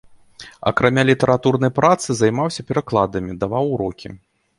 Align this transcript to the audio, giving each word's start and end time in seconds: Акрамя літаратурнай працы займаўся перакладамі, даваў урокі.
Акрамя 0.69 1.03
літаратурнай 1.09 1.71
працы 1.79 2.15
займаўся 2.21 2.65
перакладамі, 2.71 3.37
даваў 3.45 3.65
урокі. 3.75 4.13